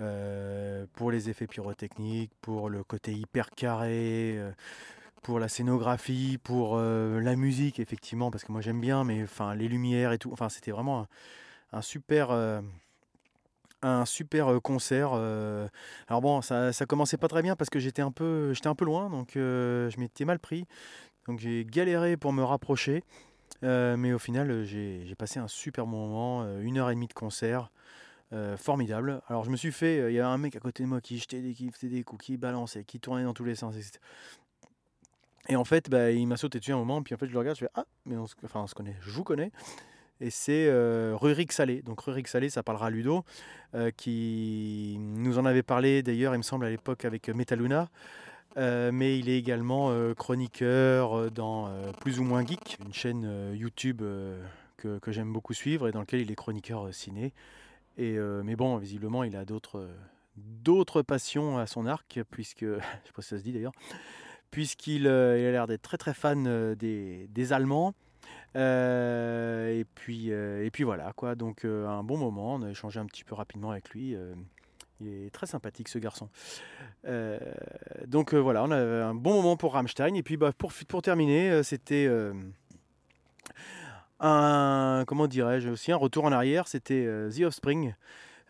[0.00, 4.50] Euh, pour les effets pyrotechniques, pour le côté hyper carré, euh,
[5.22, 9.54] pour la scénographie, pour euh, la musique effectivement, parce que moi j'aime bien, mais enfin
[9.54, 11.06] les lumières et tout, enfin c'était vraiment
[11.72, 12.30] un, super
[13.82, 15.12] un super concert.
[15.12, 18.74] alors bon, ça, ça commençait pas très bien parce que j'étais un peu, j'étais un
[18.74, 20.66] peu loin, donc je m'étais mal pris.
[21.26, 23.04] Donc j'ai galéré pour me rapprocher.
[23.62, 27.70] mais au final, j'ai passé un super moment, une heure et demie de concert.
[28.32, 29.20] Euh, formidable.
[29.26, 31.00] Alors je me suis fait, euh, il y a un mec à côté de moi
[31.00, 33.74] qui jetait des, qui des coups, qui balançait, qui tournait dans tous les sens.
[35.48, 37.38] Et en fait, bah, il m'a sauté dessus un moment, puis en fait je le
[37.40, 39.50] regarde, je fais Ah, mais on se, enfin, on se connaît, je vous connais.
[40.20, 41.82] Et c'est euh, Rurik Salé.
[41.82, 43.24] Donc Rurik Salé, ça parlera à Ludo,
[43.96, 47.88] qui nous en avait parlé d'ailleurs, il me semble, à l'époque avec Metaluna.
[48.56, 54.02] Mais il est également chroniqueur dans Plus ou moins Geek, une chaîne YouTube
[54.76, 57.32] que, j'aime beaucoup suivre et dans laquelle il est chroniqueur ciné.
[57.98, 59.82] Euh, mais bon, visiblement, il a d'autres,
[61.02, 63.72] passions à son arc, puisque, je sais pas si ça se dit d'ailleurs,
[64.50, 67.94] puisqu'il euh, a l'air d'être très très fan euh, des, des Allemands.
[68.54, 71.34] et, puis, et puis voilà, quoi.
[71.34, 74.16] Donc un bon moment, on a échangé un petit peu rapidement avec lui.
[75.00, 76.28] Il est très sympathique ce garçon.
[78.06, 80.14] donc voilà, on a un bon moment pour Rammstein.
[80.14, 82.08] Et puis bah, pour, terminer, c'était
[84.20, 87.94] un, comment dirais-je, aussi un retour en arrière, c'était euh, The Offspring.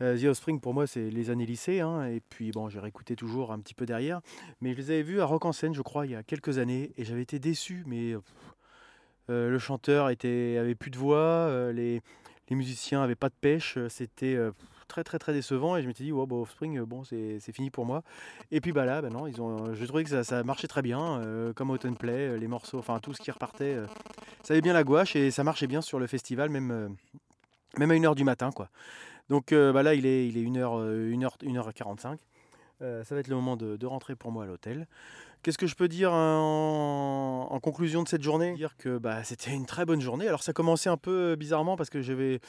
[0.01, 1.81] Euh, The Offspring, pour moi, c'est les années lycée.
[1.81, 4.21] Hein, et puis, bon, j'ai réécouté toujours un petit peu derrière.
[4.61, 6.59] Mais je les avais vus à Rock en scène, je crois, il y a quelques
[6.59, 6.93] années.
[6.97, 7.85] Et j'avais été déçu.
[7.87, 8.15] Mais
[9.29, 11.71] euh, le chanteur était, avait plus de voix.
[11.73, 12.03] les,
[12.49, 13.79] les musiciens avaient pas de pêche.
[13.89, 14.37] C'était
[14.91, 17.71] très très très décevant et je m'étais dit wow, bah, Offspring euh, bon c'est fini
[17.71, 18.03] pour moi.
[18.51, 20.83] Et puis bah là bah non ils ont je trouvais que ça, ça marchait très
[20.83, 23.77] bien euh, comme Autumn Play euh, les morceaux enfin tout ce qui repartait
[24.43, 26.97] ça avait bien la gouache et ça marchait bien sur le festival même
[27.79, 28.69] même à 1h du matin quoi.
[29.29, 32.19] Donc bah là il est il est 1h 1h 1h45
[32.81, 34.89] ça va être le moment de, rentrer pour moi à l'hôtel.
[35.43, 38.55] Qu'est-ce que je peux dire en, en, conclusion de cette journée?
[38.55, 40.27] Dire que bah, c'était une très bonne journée.
[40.27, 42.41] Alors ça commençait un peu bizarrement parce que j'avais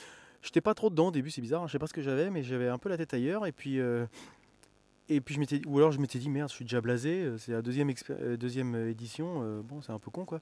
[0.42, 2.44] J'étais pas trop dedans au début, c'est bizarre, je sais pas ce que j'avais, mais
[2.44, 3.46] j'avais un peu la tête ailleurs.
[3.46, 4.06] Et puis, euh,
[5.08, 7.38] et puis je m'étais, ou alors je m'étais dit merde, je suis déjà blasé, euh,
[7.38, 10.40] c'est la deuxième, euh, deuxième édition, bon, c'est un peu con quoi.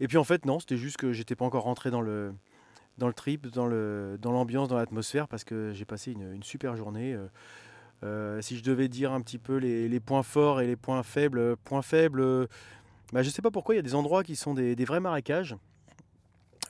[0.00, 2.32] Et puis en fait, non, c'était juste que j'étais pas encore rentré dans le,
[2.96, 6.76] dans le trip, dans, le, dans l'ambiance, dans l'atmosphère, parce que j'ai passé une, super
[6.76, 7.16] journée.
[8.40, 11.56] si je devais dire un petit peu les, les, points forts et les points faibles,
[11.58, 12.48] points faibles,
[13.12, 15.00] bah, je sais pas pourquoi il y a des endroits qui sont des, des vrais
[15.00, 15.56] marécages.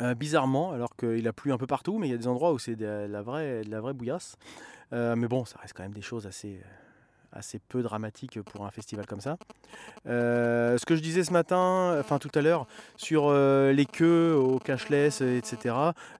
[0.02, 2.52] Euh, bizarrement, alors qu'il a plu un peu partout, mais il y a des endroits
[2.52, 3.62] où c'est de la vraie,
[3.94, 4.36] bouillasse.
[4.92, 6.60] Euh, mais bon, ça reste quand même des choses assez,
[7.32, 9.38] assez peu dramatiques pour un festival comme ça.
[10.06, 14.58] Euh, ce que je disais ce matin, enfin tout à l'heure, sur les queues au
[14.58, 15.74] cashless, etc.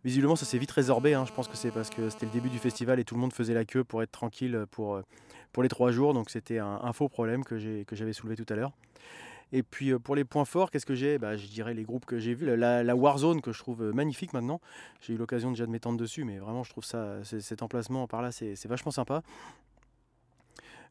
[0.05, 1.13] Visiblement, ça s'est vite résorbé.
[1.13, 1.25] Hein.
[1.27, 3.35] Je pense que c'est parce que c'était le début du festival et tout le monde
[3.35, 5.03] faisait la queue pour être tranquille pour,
[5.61, 6.15] les trois jours.
[6.15, 7.59] Donc c'était un, faux problème que
[7.93, 8.73] j'avais soulevé tout à l'heure.
[9.53, 11.19] Et puis pour les points forts, qu'est-ce que j'ai?
[11.19, 14.61] Bah, Je dirais les groupes que j'ai vus, la, Warzone que je trouve magnifique maintenant.
[15.01, 18.23] J'ai eu l'occasion déjà de m'étendre dessus, mais vraiment je trouve ça, cet emplacement par
[18.23, 19.23] là, c'est vachement sympa.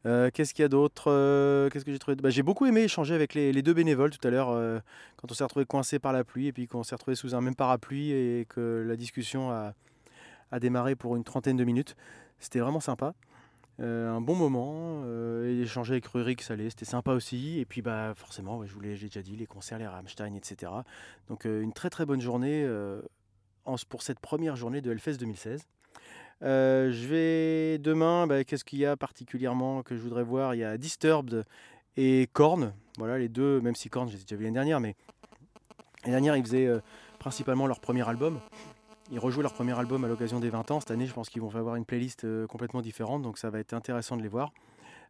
[0.04, 2.16] Qu'est-ce qu'il y a d'autre Qu'est-ce que j'ai trouvé?
[2.16, 4.82] Bah, J'ai beaucoup aimé échanger avec les, deux bénévoles tout à l'heure
[5.18, 7.42] quand on s'est retrouvé coincé par la pluie et puis qu'on s'est retrouvé sous un
[7.42, 9.74] même parapluie et que la discussion a,
[10.52, 11.96] a démarré pour une trentaine de minutes.
[12.40, 13.14] C'était vraiment sympa.
[13.82, 15.02] Euh, un bon moment.
[15.06, 17.60] Euh, échanger avec Rurik Salé, c'était sympa aussi.
[17.60, 20.72] Et puis bah forcément, je vous l'ai déjà dit, les concerts, les Rammstein, etc.
[21.28, 22.68] Donc euh, une très très bonne journée
[23.90, 25.66] pour cette première journée de Hellfest 2016.
[26.42, 30.56] je vais demain, bah, qu'est-ce qu'il y a particulièrement que je voudrais voir?
[30.56, 31.46] Il y a Disturbed
[31.98, 32.74] et Korn.
[32.98, 34.96] Voilà les deux, même si Korn, j'ai déjà vu l'année dernière, mais
[36.04, 36.70] l'année dernière, ils faisaient
[37.20, 38.40] principalement leur premier album.
[39.12, 40.80] Ils rejouent leur premier album à l'occasion des 20 ans.
[40.80, 43.60] Cette année, je pense qu'ils vont avoir une playlist euh, complètement différente, donc ça va
[43.60, 44.52] être intéressant de les voir.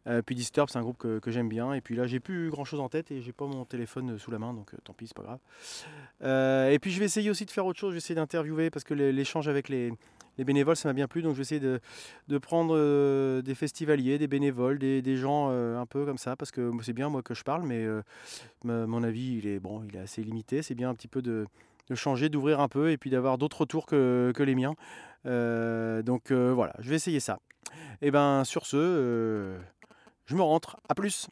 [0.06, 1.72] Euh, puis Disturb, c'est un groupe que, j'aime bien.
[1.72, 4.18] Et puis là, j'ai plus grand chose en tête et j'ai pas mon téléphone euh,
[4.18, 6.72] sous la main, donc tant pis, c'est pas grave.
[6.72, 7.90] et puis je vais essayer aussi de faire autre chose.
[7.90, 9.92] Je vais essayer d'interviewer parce que l'échange avec les,
[10.38, 11.22] bénévoles, ça m'a bien plu.
[11.22, 16.18] Donc je vais essayer de, prendre des festivaliers, des bénévoles, des, gens un peu comme
[16.18, 17.86] ça, parce que c'est bien moi que je parle, mais
[18.62, 20.60] mon avis, il est bon, il est assez limité.
[20.60, 21.46] C'est bien un petit peu de
[21.88, 24.74] de changer, d'ouvrir un peu et puis d'avoir d'autres tours que, les miens.
[25.26, 27.38] Euh, donc euh, voilà, je vais essayer ça.
[28.02, 29.58] Et ben sur ce, euh,
[30.26, 30.76] je me rentre.
[30.88, 31.28] À plus.